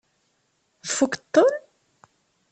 Tfukkeḍ-ten? 0.87 1.53